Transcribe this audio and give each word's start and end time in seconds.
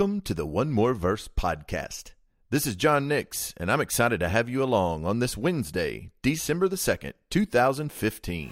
Welcome 0.00 0.22
to 0.22 0.32
the 0.32 0.46
One 0.46 0.70
More 0.70 0.94
Verse 0.94 1.28
podcast. 1.28 2.12
This 2.48 2.66
is 2.66 2.74
John 2.74 3.06
Nix, 3.06 3.52
and 3.58 3.70
I'm 3.70 3.82
excited 3.82 4.18
to 4.20 4.30
have 4.30 4.48
you 4.48 4.62
along 4.62 5.04
on 5.04 5.18
this 5.18 5.36
Wednesday, 5.36 6.10
December 6.22 6.68
the 6.68 6.76
2nd, 6.76 7.12
2015. 7.28 8.50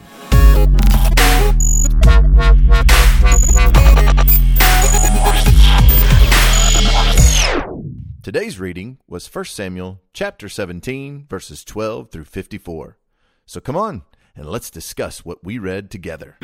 Today's 8.23 8.61
reading 8.61 8.99
was 9.09 9.35
1 9.35 9.47
Samuel 9.47 10.03
chapter 10.13 10.51
17 10.51 11.29
verses 11.31 11.65
12 11.65 12.11
through 12.11 12.25
54. 12.25 12.99
So 13.47 13.61
come 13.63 13.75
on 13.75 14.03
and 14.37 14.51
let's 14.51 14.69
discuss 14.69 15.25
what 15.25 15.43
we 15.43 15.57
read 15.57 15.91
together. 15.91 16.37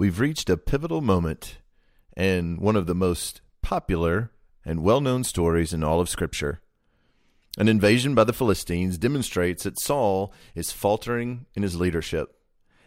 We've 0.00 0.18
reached 0.18 0.48
a 0.48 0.56
pivotal 0.56 1.02
moment 1.02 1.58
and 2.16 2.58
one 2.58 2.74
of 2.74 2.86
the 2.86 2.94
most 2.94 3.42
popular 3.60 4.30
and 4.64 4.82
well-known 4.82 5.24
stories 5.24 5.74
in 5.74 5.84
all 5.84 6.00
of 6.00 6.08
scripture. 6.08 6.62
An 7.58 7.68
invasion 7.68 8.14
by 8.14 8.24
the 8.24 8.32
Philistines 8.32 8.96
demonstrates 8.96 9.64
that 9.64 9.78
Saul 9.78 10.32
is 10.54 10.72
faltering 10.72 11.44
in 11.54 11.62
his 11.62 11.76
leadership. 11.76 12.34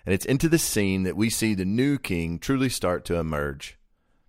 And 0.08 0.16
it's 0.16 0.26
into 0.26 0.50
this 0.50 0.64
scene 0.64 1.04
that 1.04 1.16
we 1.16 1.30
see 1.30 1.54
the 1.54 1.66
new 1.66 2.00
king 2.00 2.40
truly 2.40 2.68
start 2.68 3.06
to 3.06 3.18
emerge. 3.18 3.78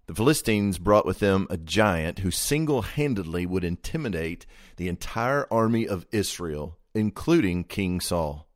The 0.04 0.14
Philistines 0.14 0.76
brought 0.76 1.06
with 1.06 1.20
them 1.20 1.46
a 1.48 1.56
giant 1.56 2.18
who 2.18 2.30
single 2.30 2.82
handedly 2.82 3.46
would 3.46 3.64
intimidate 3.64 4.44
the 4.76 4.88
entire 4.88 5.46
army 5.50 5.88
of 5.88 6.04
Israel, 6.12 6.76
including 6.92 7.64
King 7.64 8.02
Saul. 8.02 8.46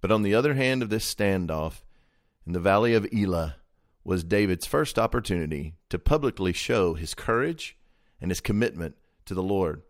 But 0.00 0.12
on 0.12 0.22
the 0.22 0.32
other 0.32 0.54
hand 0.54 0.80
of 0.84 0.90
this 0.90 1.12
standoff, 1.12 1.82
in 2.46 2.52
the 2.52 2.60
valley 2.60 2.94
of 2.94 3.06
Elah, 3.12 3.56
was 4.04 4.24
David's 4.24 4.66
first 4.66 4.98
opportunity 4.98 5.74
to 5.88 5.98
publicly 5.98 6.52
show 6.52 6.94
his 6.94 7.14
courage 7.14 7.76
and 8.20 8.30
his 8.30 8.40
commitment 8.40 8.96
to 9.26 9.34
the 9.34 9.42
Lord. 9.42 9.82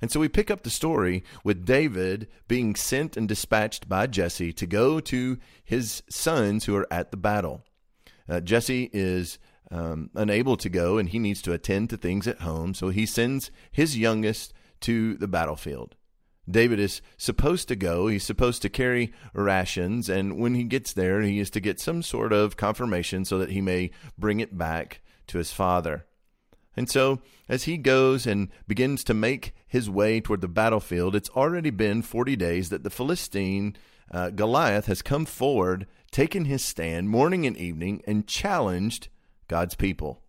And 0.00 0.10
so 0.10 0.20
we 0.20 0.28
pick 0.28 0.50
up 0.50 0.62
the 0.62 0.70
story 0.70 1.24
with 1.42 1.64
David 1.64 2.28
being 2.46 2.76
sent 2.76 3.16
and 3.16 3.28
dispatched 3.28 3.88
by 3.88 4.06
Jesse 4.06 4.52
to 4.52 4.66
go 4.66 5.00
to 5.00 5.38
his 5.64 6.02
sons 6.08 6.64
who 6.64 6.76
are 6.76 6.86
at 6.90 7.10
the 7.10 7.16
battle. 7.16 7.64
Uh, 8.28 8.40
Jesse 8.40 8.90
is 8.92 9.38
um, 9.70 10.10
unable 10.14 10.56
to 10.56 10.68
go 10.68 10.98
and 10.98 11.08
he 11.08 11.18
needs 11.18 11.42
to 11.42 11.52
attend 11.52 11.90
to 11.90 11.96
things 11.96 12.28
at 12.28 12.40
home. 12.40 12.74
So 12.74 12.90
he 12.90 13.06
sends 13.06 13.50
his 13.72 13.98
youngest 13.98 14.52
to 14.80 15.14
the 15.16 15.28
battlefield. 15.28 15.96
David 16.50 16.80
is 16.80 17.02
supposed 17.16 17.68
to 17.68 17.76
go. 17.76 18.06
He's 18.06 18.24
supposed 18.24 18.62
to 18.62 18.68
carry 18.68 19.12
rations. 19.32 20.08
And 20.08 20.38
when 20.38 20.54
he 20.54 20.64
gets 20.64 20.92
there, 20.92 21.20
he 21.20 21.38
is 21.38 21.50
to 21.50 21.60
get 21.60 21.80
some 21.80 22.02
sort 22.02 22.32
of 22.32 22.56
confirmation 22.56 23.24
so 23.24 23.38
that 23.38 23.50
he 23.50 23.60
may 23.60 23.90
bring 24.16 24.40
it 24.40 24.56
back 24.56 25.00
to 25.28 25.38
his 25.38 25.52
father. 25.52 26.06
And 26.76 26.88
so, 26.88 27.20
as 27.48 27.64
he 27.64 27.76
goes 27.76 28.26
and 28.26 28.50
begins 28.68 29.02
to 29.04 29.14
make 29.14 29.52
his 29.66 29.90
way 29.90 30.20
toward 30.20 30.40
the 30.40 30.48
battlefield, 30.48 31.16
it's 31.16 31.30
already 31.30 31.70
been 31.70 32.02
40 32.02 32.36
days 32.36 32.68
that 32.68 32.84
the 32.84 32.90
Philistine 32.90 33.76
uh, 34.12 34.30
Goliath 34.30 34.86
has 34.86 35.02
come 35.02 35.24
forward, 35.24 35.86
taken 36.12 36.44
his 36.44 36.64
stand 36.64 37.10
morning 37.10 37.46
and 37.46 37.56
evening, 37.56 38.00
and 38.06 38.28
challenged 38.28 39.08
God's 39.48 39.74
people. 39.74 40.22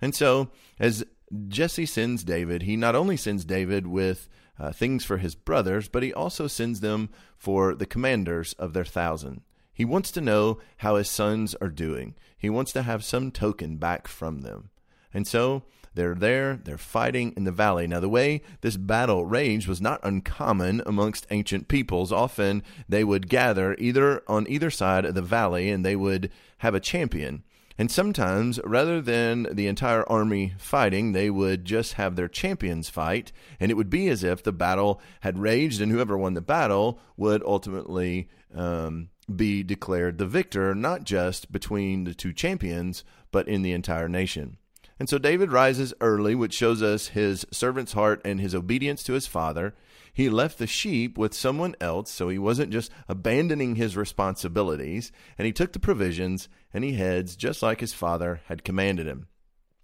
And 0.00 0.14
so, 0.14 0.50
as 0.78 1.04
Jesse 1.48 1.86
sends 1.86 2.24
David, 2.24 2.62
he 2.62 2.76
not 2.76 2.96
only 2.96 3.16
sends 3.16 3.44
David 3.44 3.86
with 3.86 4.28
uh, 4.58 4.72
things 4.72 5.04
for 5.04 5.16
his 5.18 5.34
brothers, 5.34 5.88
but 5.88 6.02
he 6.02 6.12
also 6.12 6.46
sends 6.46 6.80
them 6.80 7.08
for 7.36 7.74
the 7.74 7.86
commanders 7.86 8.52
of 8.54 8.72
their 8.72 8.84
thousand. 8.84 9.42
He 9.72 9.84
wants 9.84 10.10
to 10.12 10.20
know 10.20 10.58
how 10.78 10.96
his 10.96 11.08
sons 11.08 11.54
are 11.60 11.70
doing. 11.70 12.14
He 12.36 12.50
wants 12.50 12.72
to 12.72 12.82
have 12.82 13.02
some 13.02 13.30
token 13.30 13.76
back 13.76 14.06
from 14.08 14.42
them. 14.42 14.70
And 15.14 15.26
so 15.26 15.62
they're 15.94 16.14
there, 16.14 16.60
they're 16.62 16.78
fighting 16.78 17.32
in 17.36 17.44
the 17.44 17.52
valley. 17.52 17.86
Now, 17.86 18.00
the 18.00 18.08
way 18.08 18.42
this 18.60 18.76
battle 18.76 19.24
raged 19.24 19.66
was 19.66 19.80
not 19.80 20.00
uncommon 20.02 20.82
amongst 20.84 21.26
ancient 21.30 21.68
peoples. 21.68 22.12
Often 22.12 22.62
they 22.88 23.04
would 23.04 23.28
gather 23.28 23.74
either 23.78 24.22
on 24.28 24.46
either 24.48 24.70
side 24.70 25.04
of 25.04 25.14
the 25.14 25.22
valley 25.22 25.70
and 25.70 25.84
they 25.84 25.96
would 25.96 26.30
have 26.58 26.74
a 26.74 26.80
champion. 26.80 27.42
And 27.78 27.90
sometimes, 27.90 28.60
rather 28.64 29.00
than 29.00 29.46
the 29.50 29.66
entire 29.66 30.06
army 30.08 30.54
fighting, 30.58 31.12
they 31.12 31.30
would 31.30 31.64
just 31.64 31.94
have 31.94 32.14
their 32.14 32.28
champions 32.28 32.90
fight, 32.90 33.32
and 33.58 33.70
it 33.70 33.74
would 33.74 33.90
be 33.90 34.08
as 34.08 34.22
if 34.22 34.42
the 34.42 34.52
battle 34.52 35.00
had 35.20 35.38
raged, 35.38 35.80
and 35.80 35.90
whoever 35.90 36.18
won 36.18 36.34
the 36.34 36.40
battle 36.40 37.00
would 37.16 37.42
ultimately 37.42 38.28
um, 38.54 39.08
be 39.34 39.62
declared 39.62 40.18
the 40.18 40.26
victor, 40.26 40.74
not 40.74 41.04
just 41.04 41.52
between 41.52 42.04
the 42.04 42.14
two 42.14 42.32
champions, 42.32 43.04
but 43.30 43.48
in 43.48 43.62
the 43.62 43.72
entire 43.72 44.08
nation. 44.08 44.58
And 45.00 45.08
so 45.08 45.16
David 45.16 45.50
rises 45.50 45.94
early, 46.02 46.34
which 46.34 46.52
shows 46.52 46.82
us 46.82 47.08
his 47.08 47.46
servant's 47.50 47.94
heart 47.94 48.20
and 48.22 48.38
his 48.38 48.54
obedience 48.54 49.02
to 49.04 49.14
his 49.14 49.26
father. 49.26 49.74
He 50.12 50.28
left 50.28 50.58
the 50.58 50.66
sheep 50.66 51.16
with 51.16 51.32
someone 51.32 51.74
else, 51.80 52.10
so 52.10 52.28
he 52.28 52.38
wasn't 52.38 52.70
just 52.70 52.92
abandoning 53.08 53.76
his 53.76 53.96
responsibilities, 53.96 55.10
and 55.38 55.46
he 55.46 55.52
took 55.52 55.72
the 55.72 55.78
provisions 55.78 56.50
and 56.74 56.84
he 56.84 56.92
heads 56.92 57.34
just 57.34 57.62
like 57.62 57.80
his 57.80 57.94
father 57.94 58.42
had 58.44 58.62
commanded 58.62 59.06
him. 59.06 59.28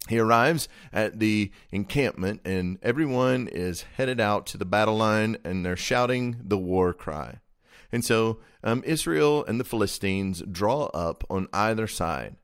He 0.07 0.19
arrives 0.19 0.69
at 0.93 1.19
the 1.19 1.51
encampment, 1.71 2.41
and 2.45 2.77
everyone 2.83 3.47
is 3.47 3.85
headed 3.95 4.19
out 4.19 4.45
to 4.47 4.57
the 4.57 4.65
battle 4.65 4.97
line 4.97 5.37
and 5.43 5.65
they're 5.65 5.75
shouting 5.75 6.37
the 6.43 6.59
war 6.59 6.93
cry. 6.93 7.39
And 7.91 8.05
so 8.05 8.37
um, 8.63 8.83
Israel 8.85 9.43
and 9.45 9.59
the 9.59 9.65
Philistines 9.65 10.43
draw 10.43 10.85
up 10.93 11.23
on 11.27 11.47
either 11.51 11.87
side. 11.87 12.35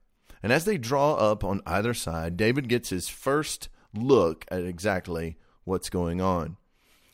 And 0.44 0.52
as 0.52 0.66
they 0.66 0.78
draw 0.78 1.14
up 1.14 1.44
on 1.44 1.62
either 1.66 1.94
side, 1.94 2.36
David 2.38 2.68
gets 2.68 2.90
his 2.90 3.08
first 3.08 3.70
look 3.96 4.46
at 4.52 4.64
exactly 4.64 5.38
what's 5.64 5.90
going 5.90 6.20
on. 6.20 6.58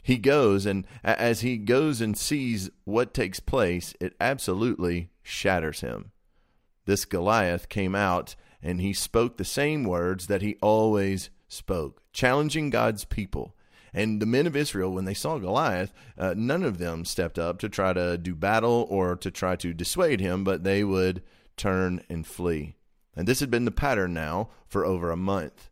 He 0.01 0.17
goes, 0.17 0.65
and 0.65 0.87
as 1.03 1.41
he 1.41 1.57
goes 1.57 2.01
and 2.01 2.17
sees 2.17 2.71
what 2.85 3.13
takes 3.13 3.39
place, 3.39 3.93
it 3.99 4.15
absolutely 4.19 5.11
shatters 5.21 5.81
him. 5.81 6.11
This 6.85 7.05
Goliath 7.05 7.69
came 7.69 7.93
out 7.93 8.35
and 8.63 8.81
he 8.81 8.93
spoke 8.93 9.37
the 9.37 9.45
same 9.45 9.83
words 9.83 10.25
that 10.25 10.41
he 10.41 10.57
always 10.61 11.29
spoke, 11.47 12.01
challenging 12.11 12.71
God's 12.71 13.05
people. 13.05 13.55
And 13.93 14.19
the 14.21 14.25
men 14.25 14.47
of 14.47 14.55
Israel, 14.55 14.91
when 14.91 15.05
they 15.05 15.13
saw 15.13 15.37
Goliath, 15.37 15.93
uh, 16.17 16.33
none 16.35 16.63
of 16.63 16.79
them 16.79 17.05
stepped 17.05 17.37
up 17.37 17.59
to 17.59 17.69
try 17.69 17.93
to 17.93 18.17
do 18.17 18.33
battle 18.33 18.87
or 18.89 19.15
to 19.17 19.29
try 19.29 19.55
to 19.57 19.73
dissuade 19.73 20.19
him, 20.19 20.43
but 20.43 20.63
they 20.63 20.83
would 20.83 21.21
turn 21.57 22.01
and 22.09 22.25
flee. 22.25 22.75
And 23.19 23.27
this 23.27 23.41
had 23.41 23.51
been 23.51 23.65
the 23.65 23.71
pattern 23.71 24.13
now 24.13 24.47
for 24.65 24.85
over 24.85 25.11
a 25.11 25.17
month. 25.17 25.69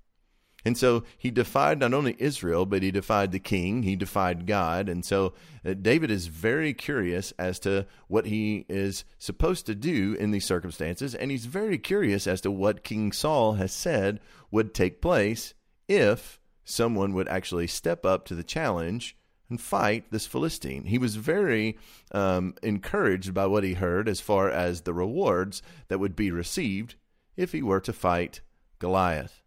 And 0.65 0.77
so 0.77 1.05
he 1.17 1.31
defied 1.31 1.79
not 1.79 1.93
only 1.93 2.17
Israel, 2.19 2.65
but 2.65 2.83
he 2.83 2.91
defied 2.91 3.31
the 3.31 3.39
king, 3.39 3.83
he 3.83 3.95
defied 3.95 4.45
God. 4.45 4.89
And 4.89 5.05
so 5.05 5.33
uh, 5.65 5.73
David 5.75 6.11
is 6.11 6.27
very 6.27 6.73
curious 6.73 7.31
as 7.39 7.57
to 7.59 7.85
what 8.09 8.25
he 8.25 8.65
is 8.67 9.05
supposed 9.17 9.65
to 9.67 9.75
do 9.75 10.17
in 10.19 10.31
these 10.31 10.43
circumstances. 10.43 11.15
And 11.15 11.31
he's 11.31 11.45
very 11.45 11.77
curious 11.77 12.27
as 12.27 12.41
to 12.41 12.51
what 12.51 12.83
King 12.83 13.13
Saul 13.13 13.53
has 13.53 13.71
said 13.71 14.19
would 14.51 14.73
take 14.73 15.01
place 15.01 15.53
if 15.87 16.41
someone 16.65 17.13
would 17.13 17.29
actually 17.29 17.67
step 17.67 18.05
up 18.05 18.25
to 18.25 18.35
the 18.35 18.43
challenge 18.43 19.15
and 19.49 19.61
fight 19.61 20.11
this 20.11 20.27
Philistine. 20.27 20.83
He 20.83 20.97
was 20.97 21.15
very 21.15 21.77
um, 22.11 22.55
encouraged 22.61 23.33
by 23.33 23.45
what 23.45 23.63
he 23.63 23.75
heard 23.75 24.09
as 24.09 24.19
far 24.19 24.49
as 24.49 24.81
the 24.81 24.93
rewards 24.93 25.61
that 25.87 25.99
would 25.99 26.13
be 26.13 26.29
received 26.29 26.95
if 27.37 27.53
he 27.53 27.61
were 27.61 27.79
to 27.79 27.93
fight 27.93 28.41
Goliath. 28.79 29.43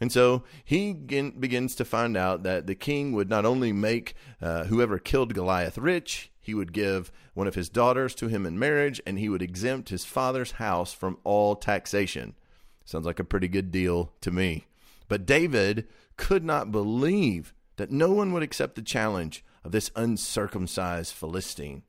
And 0.00 0.12
so 0.12 0.44
he 0.64 0.92
begins 0.92 1.74
to 1.76 1.84
find 1.84 2.16
out 2.16 2.42
that 2.44 2.66
the 2.66 2.74
king 2.74 3.12
would 3.12 3.28
not 3.28 3.44
only 3.44 3.72
make 3.72 4.14
uh, 4.40 4.64
whoever 4.64 4.98
killed 4.98 5.34
Goliath 5.34 5.78
rich, 5.78 6.30
he 6.40 6.54
would 6.54 6.72
give 6.72 7.10
one 7.34 7.46
of 7.46 7.54
his 7.54 7.68
daughters 7.68 8.14
to 8.16 8.28
him 8.28 8.46
in 8.46 8.58
marriage, 8.58 9.00
and 9.06 9.18
he 9.18 9.28
would 9.28 9.42
exempt 9.42 9.88
his 9.88 10.04
father's 10.04 10.52
house 10.52 10.92
from 10.92 11.18
all 11.24 11.56
taxation. 11.56 12.34
Sounds 12.84 13.06
like 13.06 13.18
a 13.18 13.24
pretty 13.24 13.48
good 13.48 13.70
deal 13.70 14.12
to 14.20 14.30
me. 14.30 14.66
But 15.08 15.26
David 15.26 15.88
could 16.16 16.44
not 16.44 16.72
believe 16.72 17.54
that 17.76 17.90
no 17.90 18.12
one 18.12 18.32
would 18.32 18.42
accept 18.42 18.76
the 18.76 18.82
challenge 18.82 19.44
of 19.64 19.72
this 19.72 19.90
uncircumcised 19.96 21.12
Philistine 21.12 21.82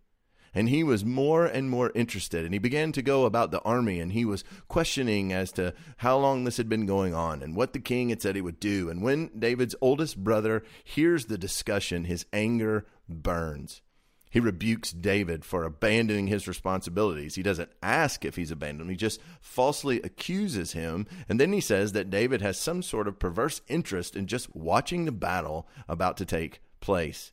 and 0.54 0.70
he 0.70 0.84
was 0.84 1.06
more 1.06 1.46
and 1.46 1.70
more 1.70 1.92
interested 1.96 2.46
and 2.46 2.54
he 2.54 2.60
began 2.60 2.92
to 2.92 3.02
go 3.02 3.26
about 3.26 3.52
the 3.52 3.62
army 3.62 4.00
and 4.00 4.14
he 4.14 4.26
was 4.26 4.44
questioning 4.68 5.32
as 5.34 5.52
to 5.52 5.74
how 5.98 6.18
long 6.18 6.44
this 6.44 6.58
had 6.58 6.70
been 6.70 6.86
going 6.86 7.14
on 7.14 7.42
and 7.42 7.56
what 7.56 7.74
the 7.74 7.80
king 7.80 8.10
had 8.10 8.22
said 8.22 8.36
he 8.36 8.42
would 8.42 8.60
do 8.60 8.90
and 8.90 9.02
when 9.02 9.30
David's 9.38 9.76
oldest 9.82 10.24
brother 10.24 10.64
hears 10.84 11.26
the 11.26 11.38
discussion 11.38 12.06
his 12.06 12.26
anger 12.34 12.86
burns 13.08 13.82
he 14.30 14.40
rebukes 14.40 14.92
David 14.92 15.44
for 15.44 15.64
abandoning 15.64 16.28
his 16.28 16.48
responsibilities. 16.48 17.36
He 17.36 17.42
doesn't 17.42 17.72
ask 17.82 18.24
if 18.24 18.36
he's 18.36 18.52
abandoned. 18.52 18.90
He 18.90 18.96
just 18.96 19.20
falsely 19.42 20.02
accuses 20.02 20.74
him. 20.74 21.08
And 21.28 21.40
then 21.40 21.52
he 21.52 21.62
says 21.62 21.94
that 21.94 22.12
David 22.12 22.42
has 22.42 22.60
some 22.60 22.84
sort 22.84 23.08
of 23.08 23.18
perverse 23.18 23.62
interest 23.68 24.16
in 24.16 24.28
just 24.28 24.56
watching 24.56 25.06
the 25.06 25.12
battle 25.12 25.68
about 25.88 26.16
to 26.18 26.26
take 26.26 26.62
place. 26.80 27.32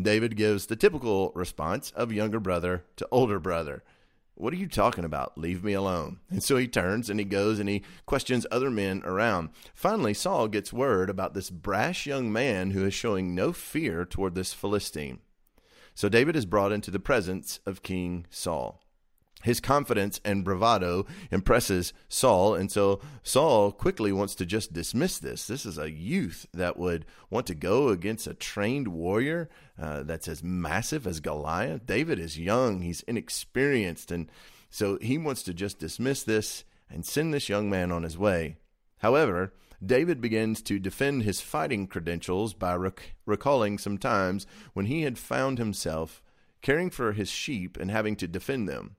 David 0.00 0.36
gives 0.36 0.66
the 0.66 0.76
typical 0.76 1.30
response 1.34 1.90
of 1.92 2.12
younger 2.12 2.40
brother 2.40 2.84
to 2.96 3.08
older 3.10 3.38
brother. 3.38 3.82
What 4.36 4.52
are 4.52 4.56
you 4.56 4.66
talking 4.66 5.04
about? 5.04 5.38
Leave 5.38 5.62
me 5.62 5.74
alone. 5.74 6.18
And 6.28 6.42
so 6.42 6.56
he 6.56 6.66
turns 6.66 7.08
and 7.08 7.20
he 7.20 7.24
goes 7.24 7.60
and 7.60 7.68
he 7.68 7.84
questions 8.04 8.46
other 8.50 8.70
men 8.70 9.02
around. 9.04 9.50
Finally, 9.74 10.14
Saul 10.14 10.48
gets 10.48 10.72
word 10.72 11.08
about 11.08 11.34
this 11.34 11.50
brash 11.50 12.06
young 12.06 12.32
man 12.32 12.72
who 12.72 12.84
is 12.84 12.94
showing 12.94 13.34
no 13.34 13.52
fear 13.52 14.04
toward 14.04 14.34
this 14.34 14.52
Philistine. 14.52 15.20
So 15.94 16.08
David 16.08 16.34
is 16.34 16.46
brought 16.46 16.72
into 16.72 16.90
the 16.90 16.98
presence 16.98 17.60
of 17.64 17.84
King 17.84 18.26
Saul. 18.28 18.83
His 19.44 19.60
confidence 19.60 20.22
and 20.24 20.42
bravado 20.42 21.04
impresses 21.30 21.92
Saul, 22.08 22.54
and 22.54 22.72
so 22.72 23.02
Saul 23.22 23.72
quickly 23.72 24.10
wants 24.10 24.34
to 24.36 24.46
just 24.46 24.72
dismiss 24.72 25.18
this. 25.18 25.46
This 25.46 25.66
is 25.66 25.76
a 25.76 25.90
youth 25.90 26.46
that 26.54 26.78
would 26.78 27.04
want 27.28 27.46
to 27.48 27.54
go 27.54 27.90
against 27.90 28.26
a 28.26 28.32
trained 28.32 28.88
warrior 28.88 29.50
uh, 29.78 30.02
that's 30.04 30.28
as 30.28 30.42
massive 30.42 31.06
as 31.06 31.20
Goliath. 31.20 31.84
David 31.84 32.18
is 32.18 32.38
young, 32.38 32.80
he's 32.80 33.02
inexperienced, 33.02 34.10
and 34.10 34.30
so 34.70 34.96
he 35.02 35.18
wants 35.18 35.42
to 35.42 35.52
just 35.52 35.78
dismiss 35.78 36.22
this 36.22 36.64
and 36.88 37.04
send 37.04 37.34
this 37.34 37.50
young 37.50 37.68
man 37.68 37.92
on 37.92 38.02
his 38.02 38.16
way. 38.16 38.56
However, 39.00 39.52
David 39.84 40.22
begins 40.22 40.62
to 40.62 40.78
defend 40.78 41.22
his 41.22 41.42
fighting 41.42 41.86
credentials 41.86 42.54
by 42.54 42.76
rec- 42.76 43.14
recalling 43.26 43.76
some 43.76 43.98
times 43.98 44.46
when 44.72 44.86
he 44.86 45.02
had 45.02 45.18
found 45.18 45.58
himself 45.58 46.22
caring 46.62 46.88
for 46.88 47.12
his 47.12 47.28
sheep 47.28 47.76
and 47.76 47.90
having 47.90 48.16
to 48.16 48.26
defend 48.26 48.66
them 48.66 48.96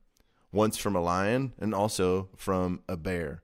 once 0.56 0.78
from 0.78 0.96
a 0.96 1.02
lion 1.02 1.54
and 1.60 1.76
also 1.76 2.30
from 2.36 2.82
a 2.88 2.96
bear. 2.96 3.44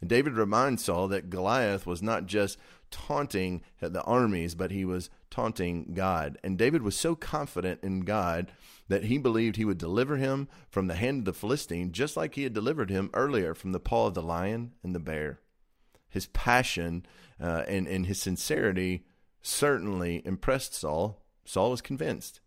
And 0.00 0.10
David 0.10 0.34
reminds 0.34 0.84
Saul 0.84 1.08
that 1.08 1.30
Goliath 1.30 1.86
was 1.86 2.02
not 2.02 2.26
just 2.26 2.58
taunting 2.90 3.62
the 3.80 4.02
armies, 4.02 4.54
but 4.54 4.70
he 4.70 4.84
was 4.84 5.10
taunting 5.30 5.92
God. 5.94 6.38
And 6.42 6.58
David 6.58 6.82
was 6.82 6.96
so 6.96 7.14
confident 7.14 7.80
in 7.82 8.00
God 8.00 8.52
that 8.88 9.04
he 9.04 9.18
believed 9.18 9.56
he 9.56 9.64
would 9.64 9.78
deliver 9.78 10.16
him 10.16 10.48
from 10.70 10.86
the 10.86 10.94
hand 10.94 11.20
of 11.20 11.24
the 11.26 11.32
Philistine, 11.32 11.92
just 11.92 12.16
like 12.16 12.34
he 12.34 12.44
had 12.44 12.54
delivered 12.54 12.90
him 12.90 13.10
earlier 13.12 13.54
from 13.54 13.72
the 13.72 13.80
paw 13.80 14.06
of 14.06 14.14
the 14.14 14.22
lion 14.22 14.72
and 14.82 14.94
the 14.94 15.00
bear. 15.00 15.40
His 16.08 16.26
passion 16.28 17.04
uh, 17.40 17.64
and, 17.66 17.86
and 17.86 18.06
his 18.06 18.20
sincerity 18.20 19.04
certainly 19.42 20.22
impressed 20.24 20.74
Saul. 20.74 21.22
Saul 21.44 21.70
was 21.70 21.82
convinced. 21.82 22.40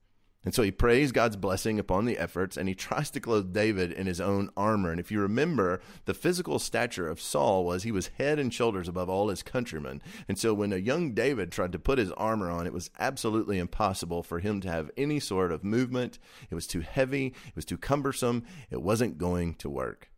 And 0.46 0.54
so 0.54 0.64
he 0.64 0.72
prays 0.72 1.12
God's 1.12 1.36
blessing 1.36 1.80
upon 1.80 2.06
the 2.06 2.18
efforts 2.18 2.56
and 2.56 2.70
he 2.70 2.76
tries 2.76 3.10
to 3.12 3.20
clothe 3.20 3.54
David 3.54 3.92
in 3.92 4.08
his 4.08 4.22
own 4.22 4.50
armor. 4.56 4.90
And 4.90 5.00
if 5.00 5.12
you 5.12 5.20
remember, 5.20 5.82
the 6.06 6.14
physical 6.14 6.60
stature 6.60 7.10
of 7.10 7.20
Saul 7.20 7.66
was 7.66 7.84
he 7.84 7.92
was 7.92 8.12
head 8.18 8.40
and 8.40 8.54
shoulders 8.54 8.88
above 8.88 9.10
all 9.10 9.28
his 9.28 9.44
countrymen. 9.44 10.02
And 10.30 10.40
so 10.40 10.54
when 10.54 10.72
a 10.72 10.78
young 10.78 11.14
David 11.14 11.52
tried 11.52 11.74
to 11.74 11.80
put 11.80 11.98
his 11.98 12.12
armor 12.14 12.50
on, 12.50 12.66
it 12.66 12.74
was 12.74 12.90
absolutely 13.00 13.60
impossible 13.60 14.24
for 14.24 14.40
him 14.40 14.62
to 14.62 14.72
have 14.72 14.90
any 14.96 15.20
sort 15.20 15.52
of 15.52 15.64
movement. 15.64 16.20
It 16.50 16.56
was 16.56 16.68
too 16.68 16.82
heavy, 16.82 17.28
it 17.28 17.56
was 17.56 17.66
too 17.66 17.78
cumbersome, 17.78 18.46
it 18.72 18.82
wasn't 18.82 19.18
going 19.18 19.56
to 19.56 19.70
work. 19.70 20.10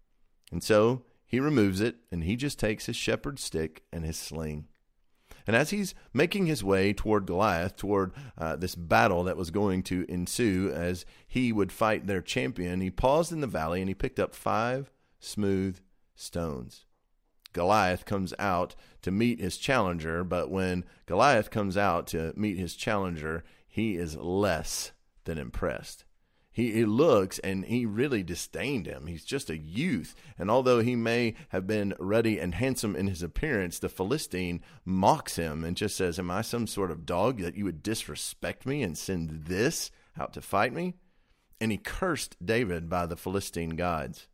And 0.51 0.63
so 0.63 1.03
he 1.25 1.39
removes 1.39 1.81
it 1.81 1.95
and 2.11 2.23
he 2.23 2.35
just 2.35 2.59
takes 2.59 2.85
his 2.85 2.95
shepherd's 2.95 3.43
stick 3.43 3.83
and 3.91 4.05
his 4.05 4.17
sling. 4.17 4.67
And 5.47 5.55
as 5.55 5.71
he's 5.71 5.93
making 6.13 6.45
his 6.45 6.63
way 6.63 6.93
toward 6.93 7.25
Goliath, 7.25 7.75
toward 7.75 8.11
uh, 8.37 8.55
this 8.55 8.75
battle 8.75 9.23
that 9.23 9.37
was 9.37 9.51
going 9.51 9.83
to 9.83 10.05
ensue 10.07 10.71
as 10.73 11.05
he 11.27 11.51
would 11.51 11.71
fight 11.71 12.07
their 12.07 12.21
champion, 12.21 12.81
he 12.81 12.89
paused 12.89 13.31
in 13.31 13.41
the 13.41 13.47
valley 13.47 13.81
and 13.81 13.89
he 13.89 13.95
picked 13.95 14.19
up 14.19 14.35
five 14.35 14.91
smooth 15.19 15.79
stones. 16.15 16.85
Goliath 17.53 18.05
comes 18.05 18.33
out 18.39 18.75
to 19.01 19.11
meet 19.11 19.39
his 19.39 19.57
challenger, 19.57 20.23
but 20.23 20.49
when 20.49 20.85
Goliath 21.05 21.49
comes 21.49 21.75
out 21.75 22.07
to 22.07 22.33
meet 22.35 22.57
his 22.57 22.75
challenger, 22.75 23.43
he 23.67 23.95
is 23.95 24.15
less 24.15 24.91
than 25.25 25.37
impressed. 25.37 26.05
He, 26.53 26.71
he 26.73 26.85
looks 26.85 27.39
and 27.39 27.63
he 27.63 27.85
really 27.85 28.23
disdained 28.23 28.85
him. 28.85 29.07
He's 29.07 29.23
just 29.23 29.49
a 29.49 29.57
youth. 29.57 30.13
And 30.37 30.51
although 30.51 30.81
he 30.81 30.97
may 30.97 31.35
have 31.49 31.65
been 31.65 31.95
ruddy 31.97 32.39
and 32.39 32.55
handsome 32.55 32.95
in 32.95 33.07
his 33.07 33.23
appearance, 33.23 33.79
the 33.79 33.87
Philistine 33.87 34.61
mocks 34.83 35.37
him 35.37 35.63
and 35.63 35.77
just 35.77 35.95
says, 35.95 36.19
Am 36.19 36.29
I 36.29 36.41
some 36.41 36.67
sort 36.67 36.91
of 36.91 37.05
dog 37.05 37.39
that 37.39 37.55
you 37.55 37.63
would 37.63 37.81
disrespect 37.81 38.65
me 38.65 38.83
and 38.83 38.97
send 38.97 39.45
this 39.45 39.91
out 40.19 40.33
to 40.33 40.41
fight 40.41 40.73
me? 40.73 40.95
And 41.61 41.71
he 41.71 41.77
cursed 41.77 42.35
David 42.45 42.89
by 42.89 43.05
the 43.05 43.15
Philistine 43.15 43.77
gods. 43.77 44.27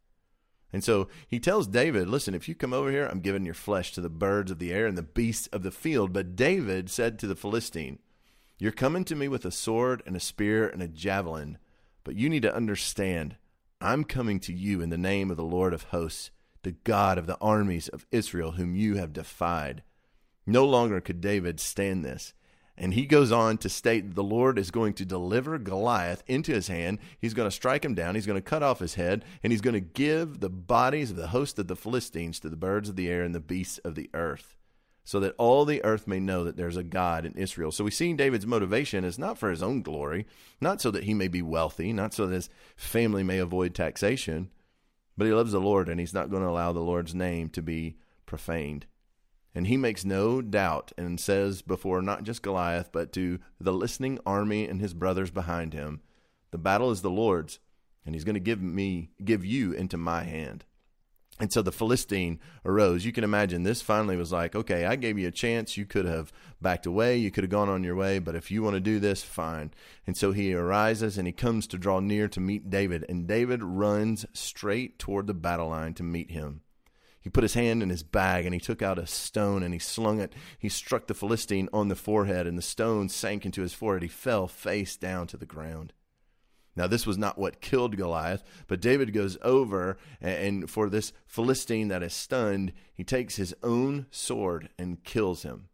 And 0.73 0.83
so 0.83 1.07
he 1.27 1.39
tells 1.39 1.67
David, 1.67 2.09
Listen, 2.09 2.33
if 2.33 2.49
you 2.49 2.55
come 2.55 2.73
over 2.73 2.89
here, 2.89 3.05
I'm 3.05 3.19
giving 3.19 3.45
your 3.45 3.53
flesh 3.53 3.91
to 3.93 4.01
the 4.01 4.09
birds 4.09 4.49
of 4.49 4.57
the 4.57 4.73
air 4.73 4.87
and 4.87 4.97
the 4.97 5.03
beasts 5.03 5.47
of 5.47 5.61
the 5.61 5.71
field. 5.71 6.13
But 6.13 6.35
David 6.35 6.89
said 6.89 7.19
to 7.19 7.27
the 7.27 7.35
Philistine, 7.35 7.99
You're 8.57 8.71
coming 8.71 9.03
to 9.05 9.15
me 9.15 9.27
with 9.27 9.45
a 9.45 9.51
sword 9.51 10.01
and 10.07 10.15
a 10.15 10.19
spear 10.19 10.67
and 10.67 10.81
a 10.81 10.87
javelin 10.87 11.59
but 12.07 12.15
you 12.15 12.29
need 12.29 12.43
to 12.43 12.55
understand 12.55 13.35
I'm 13.81 14.05
coming 14.05 14.39
to 14.39 14.53
you 14.53 14.79
in 14.79 14.89
the 14.89 14.97
name 14.97 15.29
of 15.29 15.35
the 15.35 15.43
Lord 15.43 15.73
of 15.73 15.83
hosts, 15.83 16.31
the 16.63 16.71
God 16.71 17.17
of 17.17 17.27
the 17.27 17.37
armies 17.41 17.89
of 17.89 18.05
Israel, 18.13 18.53
whom 18.53 18.77
you 18.77 18.95
have 18.95 19.11
defied. 19.11 19.83
No 20.45 20.63
longer 20.63 21.01
could 21.01 21.19
David 21.19 21.59
stand 21.59 22.05
this. 22.05 22.33
And 22.77 22.93
he 22.93 23.05
goes 23.05 23.29
on 23.29 23.57
to 23.57 23.67
state 23.67 24.15
the 24.15 24.23
Lord 24.23 24.57
is 24.57 24.71
going 24.71 24.93
to 24.93 25.05
deliver 25.05 25.57
Goliath 25.57 26.23
into 26.27 26.53
his 26.53 26.69
hand. 26.69 26.99
He's 27.19 27.33
going 27.33 27.49
to 27.49 27.53
strike 27.53 27.83
him 27.83 27.93
down. 27.93 28.15
He's 28.15 28.25
going 28.25 28.41
to 28.41 28.49
cut 28.49 28.63
off 28.63 28.79
his 28.79 28.95
head. 28.95 29.25
And 29.43 29.51
he's 29.51 29.59
going 29.59 29.73
to 29.73 29.81
give 29.81 30.39
the 30.39 30.49
bodies 30.49 31.11
of 31.11 31.17
the 31.17 31.27
host 31.27 31.59
of 31.59 31.67
the 31.67 31.75
Philistines 31.75 32.39
to 32.39 32.47
the 32.47 32.55
birds 32.55 32.87
of 32.87 32.95
the 32.95 33.09
air 33.09 33.23
and 33.23 33.35
the 33.35 33.41
beasts 33.41 33.79
of 33.79 33.95
the 33.95 34.09
earth 34.13 34.56
so 35.07 35.21
that 35.21 35.33
all 35.37 35.63
the 35.63 35.81
earth 35.85 36.05
may 36.05 36.19
know 36.19 36.43
that 36.43 36.57
there's 36.57 36.75
a 36.75 36.83
God 36.83 37.25
in 37.25 37.31
Israel. 37.35 37.71
So 37.71 37.85
we 37.85 37.91
see 37.91 38.11
David's 38.11 38.45
motivation 38.45 39.05
is 39.05 39.17
not 39.17 39.37
for 39.37 39.49
his 39.49 39.63
own 39.63 39.81
glory, 39.81 40.25
not 40.59 40.81
so 40.81 40.91
that 40.91 41.05
he 41.05 41.13
may 41.13 41.29
be 41.29 41.41
wealthy, 41.41 41.93
not 41.93 42.13
so 42.13 42.27
that 42.27 42.35
his 42.35 42.49
family 42.75 43.23
may 43.23 43.37
avoid 43.37 43.73
taxation, 43.73 44.49
but 45.15 45.23
he 45.23 45.31
loves 45.31 45.53
the 45.53 45.61
Lord 45.61 45.87
and 45.87 45.97
he's 45.97 46.13
not 46.13 46.29
going 46.29 46.43
to 46.43 46.49
allow 46.49 46.73
the 46.73 46.81
Lord's 46.81 47.15
name 47.15 47.47
to 47.51 47.61
be 47.61 47.95
profaned. 48.25 48.85
And 49.55 49.67
he 49.67 49.77
makes 49.77 50.03
no 50.03 50.41
doubt 50.41 50.91
and 50.97 51.21
says 51.21 51.61
before 51.61 52.01
not 52.01 52.23
just 52.23 52.41
Goliath, 52.41 52.89
but 52.91 53.13
to 53.13 53.39
the 53.61 53.71
listening 53.71 54.19
army 54.25 54.67
and 54.67 54.81
his 54.81 54.93
brothers 54.93 55.31
behind 55.31 55.71
him, 55.71 56.01
the 56.51 56.57
battle 56.57 56.91
is 56.91 57.01
the 57.01 57.09
Lord's, 57.09 57.59
and 58.05 58.13
he's 58.13 58.25
going 58.25 58.33
to 58.33 58.41
give 58.41 58.61
me, 58.61 59.11
give 59.23 59.45
you 59.45 59.71
into 59.71 59.95
my 59.95 60.25
hand. 60.25 60.65
And 61.39 61.53
so 61.53 61.61
the 61.61 61.71
Philistine 61.71 62.39
arose. 62.65 63.05
You 63.05 63.11
can 63.11 63.23
imagine 63.23 63.63
this 63.63 63.81
finally 63.81 64.17
was 64.17 64.31
like, 64.31 64.55
okay, 64.55 64.85
I 64.85 64.95
gave 64.95 65.19
you 65.19 65.27
a 65.27 65.31
chance. 65.31 65.77
You 65.77 65.85
could 65.85 66.05
have 66.05 66.33
backed 66.61 66.85
away. 66.85 67.17
You 67.17 67.29
could 67.29 67.43
have 67.43 67.51
gone 67.51 67.69
on 67.69 67.83
your 67.83 67.95
way. 67.95 68.19
But 68.19 68.35
if 68.35 68.49
you 68.49 68.63
want 68.63 68.73
to 68.73 68.79
do 68.79 68.99
this, 68.99 69.23
fine. 69.23 69.71
And 70.07 70.17
so 70.17 70.31
he 70.31 70.53
arises 70.53 71.17
and 71.17 71.27
he 71.27 71.33
comes 71.33 71.67
to 71.67 71.77
draw 71.77 71.99
near 71.99 72.27
to 72.29 72.39
meet 72.39 72.69
David. 72.69 73.05
And 73.07 73.27
David 73.27 73.63
runs 73.63 74.25
straight 74.33 74.97
toward 74.97 75.27
the 75.27 75.35
battle 75.35 75.69
line 75.69 75.93
to 75.95 76.03
meet 76.03 76.31
him. 76.31 76.61
He 77.21 77.29
put 77.29 77.43
his 77.43 77.55
hand 77.55 77.83
in 77.83 77.89
his 77.89 78.03
bag 78.03 78.45
and 78.45 78.53
he 78.53 78.59
took 78.59 78.81
out 78.81 78.97
a 78.97 79.05
stone 79.05 79.61
and 79.61 79.73
he 79.73 79.79
slung 79.79 80.19
it. 80.21 80.33
He 80.57 80.69
struck 80.69 81.07
the 81.07 81.13
Philistine 81.13 81.67
on 81.73 81.89
the 81.89 81.95
forehead 81.95 82.47
and 82.47 82.57
the 82.57 82.61
stone 82.61 83.09
sank 83.09 83.45
into 83.45 83.61
his 83.61 83.73
forehead. 83.73 84.01
He 84.01 84.07
fell 84.07 84.47
face 84.47 84.95
down 84.95 85.27
to 85.27 85.37
the 85.37 85.45
ground. 85.45 85.91
Now, 86.77 86.85
this 86.85 87.07
was 87.07 87.17
not 87.17 87.39
what 87.39 87.59
killed 87.59 87.97
Goliath, 87.97 88.43
but 88.67 88.79
David 88.79 89.11
goes 89.11 89.35
over, 89.41 89.97
and 90.21 90.69
for 90.69 90.89
this 90.89 91.11
Philistine 91.25 91.87
that 91.87 92.03
is 92.03 92.13
stunned, 92.13 92.71
he 92.93 93.03
takes 93.03 93.35
his 93.35 93.55
own 93.63 94.05
sword 94.11 94.69
and 94.77 95.03
kills 95.03 95.41
him. 95.41 95.69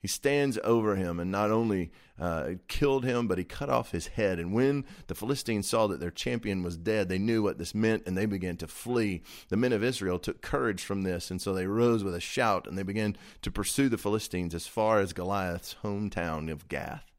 He 0.00 0.08
stands 0.08 0.58
over 0.64 0.96
him 0.96 1.20
and 1.20 1.30
not 1.30 1.52
only 1.52 1.92
uh, 2.18 2.54
killed 2.66 3.04
him, 3.04 3.28
but 3.28 3.38
he 3.38 3.44
cut 3.44 3.70
off 3.70 3.92
his 3.92 4.08
head. 4.08 4.40
And 4.40 4.52
when 4.52 4.84
the 5.06 5.14
Philistines 5.14 5.68
saw 5.68 5.86
that 5.86 6.00
their 6.00 6.10
champion 6.10 6.64
was 6.64 6.76
dead, 6.76 7.08
they 7.08 7.20
knew 7.20 7.40
what 7.40 7.58
this 7.58 7.72
meant 7.72 8.02
and 8.04 8.18
they 8.18 8.26
began 8.26 8.56
to 8.56 8.66
flee. 8.66 9.22
The 9.48 9.56
men 9.56 9.72
of 9.72 9.84
Israel 9.84 10.18
took 10.18 10.42
courage 10.42 10.82
from 10.82 11.02
this, 11.02 11.30
and 11.30 11.40
so 11.40 11.54
they 11.54 11.68
rose 11.68 12.02
with 12.02 12.16
a 12.16 12.20
shout 12.20 12.66
and 12.66 12.76
they 12.76 12.82
began 12.82 13.16
to 13.42 13.52
pursue 13.52 13.88
the 13.88 13.96
Philistines 13.96 14.56
as 14.56 14.66
far 14.66 14.98
as 14.98 15.12
Goliath's 15.12 15.76
hometown 15.84 16.50
of 16.50 16.66
Gath. 16.66 17.12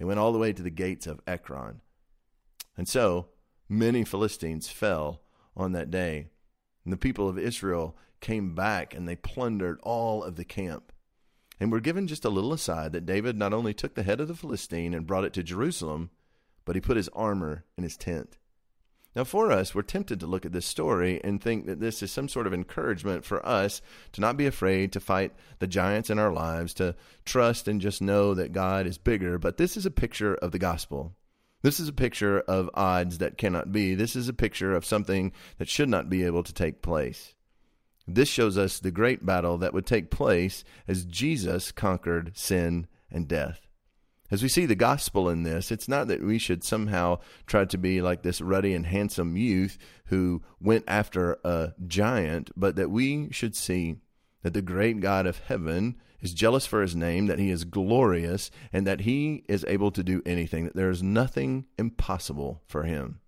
They 0.00 0.04
went 0.04 0.18
all 0.18 0.32
the 0.32 0.40
way 0.40 0.52
to 0.52 0.62
the 0.62 0.70
gates 0.70 1.06
of 1.06 1.20
Ekron. 1.28 1.82
And 2.76 2.88
so 2.88 3.28
many 3.68 4.04
Philistines 4.04 4.68
fell 4.68 5.22
on 5.56 5.72
that 5.72 5.90
day. 5.90 6.28
And 6.84 6.92
the 6.92 6.98
people 6.98 7.28
of 7.28 7.38
Israel 7.38 7.96
came 8.20 8.54
back 8.54 8.94
and 8.94 9.08
they 9.08 9.16
plundered 9.16 9.78
all 9.82 10.22
of 10.22 10.36
the 10.36 10.44
camp. 10.44 10.92
And 11.60 11.70
we're 11.70 11.80
given 11.80 12.06
just 12.06 12.24
a 12.24 12.30
little 12.30 12.52
aside 12.52 12.92
that 12.92 13.06
David 13.06 13.36
not 13.36 13.52
only 13.52 13.72
took 13.72 13.94
the 13.94 14.02
head 14.02 14.20
of 14.20 14.28
the 14.28 14.34
Philistine 14.34 14.92
and 14.92 15.06
brought 15.06 15.24
it 15.24 15.32
to 15.34 15.42
Jerusalem, 15.42 16.10
but 16.64 16.74
he 16.74 16.80
put 16.80 16.96
his 16.96 17.08
armor 17.10 17.64
in 17.76 17.84
his 17.84 17.96
tent. 17.96 18.38
Now, 19.14 19.22
for 19.22 19.52
us, 19.52 19.74
we're 19.74 19.82
tempted 19.82 20.18
to 20.20 20.26
look 20.26 20.44
at 20.44 20.52
this 20.52 20.66
story 20.66 21.20
and 21.22 21.40
think 21.40 21.66
that 21.66 21.78
this 21.78 22.02
is 22.02 22.10
some 22.10 22.28
sort 22.28 22.48
of 22.48 22.54
encouragement 22.54 23.24
for 23.24 23.46
us 23.46 23.80
to 24.12 24.20
not 24.20 24.36
be 24.36 24.46
afraid 24.46 24.92
to 24.92 25.00
fight 25.00 25.32
the 25.60 25.68
giants 25.68 26.10
in 26.10 26.18
our 26.18 26.32
lives, 26.32 26.74
to 26.74 26.96
trust 27.24 27.68
and 27.68 27.80
just 27.80 28.02
know 28.02 28.34
that 28.34 28.52
God 28.52 28.86
is 28.88 28.98
bigger. 28.98 29.38
But 29.38 29.56
this 29.56 29.76
is 29.76 29.86
a 29.86 29.90
picture 29.90 30.34
of 30.34 30.50
the 30.50 30.58
gospel. 30.58 31.14
This 31.64 31.80
is 31.80 31.88
a 31.88 31.94
picture 31.94 32.40
of 32.40 32.68
odds 32.74 33.16
that 33.18 33.38
cannot 33.38 33.72
be. 33.72 33.94
This 33.94 34.14
is 34.16 34.28
a 34.28 34.34
picture 34.34 34.76
of 34.76 34.84
something 34.84 35.32
that 35.56 35.66
should 35.66 35.88
not 35.88 36.10
be 36.10 36.22
able 36.22 36.42
to 36.42 36.52
take 36.52 36.82
place. 36.82 37.34
This 38.06 38.28
shows 38.28 38.58
us 38.58 38.78
the 38.78 38.90
great 38.90 39.24
battle 39.24 39.56
that 39.56 39.72
would 39.72 39.86
take 39.86 40.10
place 40.10 40.62
as 40.86 41.06
Jesus 41.06 41.72
conquered 41.72 42.32
sin 42.36 42.86
and 43.10 43.26
death. 43.26 43.66
As 44.30 44.42
we 44.42 44.48
see 44.50 44.66
the 44.66 44.74
gospel 44.74 45.30
in 45.30 45.42
this, 45.42 45.72
it's 45.72 45.88
not 45.88 46.06
that 46.08 46.22
we 46.22 46.36
should 46.36 46.62
somehow 46.62 47.20
try 47.46 47.64
to 47.64 47.78
be 47.78 48.02
like 48.02 48.22
this 48.22 48.42
ruddy 48.42 48.74
and 48.74 48.84
handsome 48.84 49.34
youth 49.34 49.78
who 50.08 50.42
went 50.60 50.84
after 50.86 51.38
a 51.44 51.72
giant, 51.86 52.50
but 52.54 52.76
that 52.76 52.90
we 52.90 53.30
should 53.30 53.56
see 53.56 53.96
that 54.44 54.52
the 54.52 54.62
great 54.62 55.00
God 55.00 55.26
of 55.26 55.38
heaven 55.40 55.96
is 56.20 56.32
jealous 56.32 56.66
for 56.66 56.82
his 56.82 56.94
name, 56.94 57.26
that 57.26 57.38
he 57.38 57.50
is 57.50 57.64
glorious, 57.64 58.50
and 58.72 58.86
that 58.86 59.00
he 59.00 59.42
is 59.48 59.64
able 59.66 59.90
to 59.90 60.04
do 60.04 60.22
anything, 60.24 60.64
that 60.64 60.76
there 60.76 60.90
is 60.90 61.02
nothing 61.02 61.64
impossible 61.78 62.62
for 62.66 62.84
him. 62.84 63.20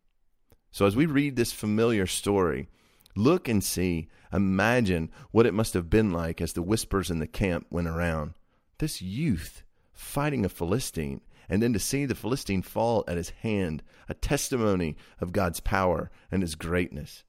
So 0.70 0.87
as 0.87 0.94
we 0.94 1.06
read 1.06 1.37
this 1.37 1.52
familiar 1.52 2.06
story, 2.06 2.68
look 3.16 3.49
and 3.49 3.64
see, 3.64 4.08
imagine 4.30 5.11
what 5.30 5.46
it 5.46 5.54
must 5.54 5.73
have 5.73 5.88
been 5.88 6.12
like 6.12 6.40
as 6.40 6.52
the 6.52 6.62
whispers 6.62 7.11
in 7.11 7.18
the 7.18 7.26
camp 7.26 7.66
went 7.70 7.88
around. 7.88 8.35
This 8.78 9.00
youth 9.00 9.62
fighting 9.94 10.44
a 10.44 10.50
Philistine, 10.50 11.23
and 11.49 11.62
then 11.62 11.73
to 11.73 11.78
see 11.78 12.04
the 12.04 12.14
Philistine 12.14 12.61
fall 12.61 13.04
at 13.08 13.16
his 13.16 13.30
hand, 13.30 13.82
a 14.06 14.14
testimony 14.14 14.96
of 15.18 15.32
God's 15.32 15.61
power 15.61 16.11
and 16.30 16.42
his 16.42 16.56
greatness. 16.56 17.25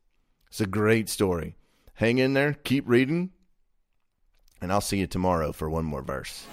It's 0.50 0.60
a 0.60 0.66
great 0.66 1.08
story. 1.08 1.56
Hang 1.96 2.18
in 2.18 2.34
there, 2.34 2.54
keep 2.54 2.88
reading, 2.88 3.32
and 4.62 4.72
I'll 4.72 4.82
see 4.82 4.98
you 4.98 5.08
tomorrow 5.08 5.52
for 5.52 5.70
one 5.70 5.86
more 5.86 6.02
verse. 6.02 6.46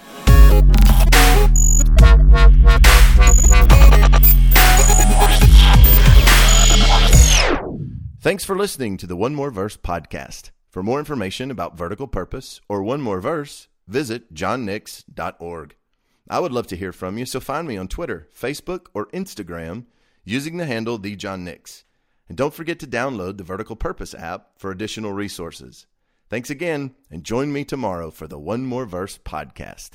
Thanks 8.21 8.43
for 8.43 8.57
listening 8.57 8.97
to 8.97 9.05
the 9.05 9.15
One 9.15 9.35
More 9.35 9.51
Verse 9.51 9.77
podcast. 9.77 10.49
For 10.71 10.81
more 10.81 10.97
information 10.97 11.51
about 11.51 11.77
vertical 11.77 12.07
purpose 12.07 12.59
or 12.67 12.81
One 12.81 12.99
More 12.99 13.21
Verse, 13.21 13.67
visit 13.87 14.33
johnnix.org. 14.33 15.75
I 16.27 16.39
would 16.39 16.51
love 16.51 16.65
to 16.67 16.75
hear 16.75 16.91
from 16.91 17.19
you, 17.19 17.25
so 17.27 17.39
find 17.39 17.67
me 17.67 17.77
on 17.77 17.87
Twitter, 17.87 18.27
Facebook, 18.35 18.87
or 18.95 19.05
Instagram 19.07 19.85
using 20.23 20.57
the 20.57 20.65
handle 20.65 20.97
the. 20.97 21.83
And 22.27 22.35
don't 22.35 22.53
forget 22.53 22.79
to 22.79 22.87
download 22.87 23.37
the 23.37 23.43
Vertical 23.43 23.75
Purpose 23.75 24.15
app 24.15 24.49
for 24.57 24.71
additional 24.71 25.13
resources. 25.13 25.85
Thanks 26.29 26.49
again, 26.49 26.95
and 27.11 27.23
join 27.23 27.53
me 27.53 27.63
tomorrow 27.63 28.09
for 28.09 28.27
the 28.27 28.39
One 28.39 28.65
More 28.65 28.85
Verse 28.85 29.17
podcast. 29.17 29.91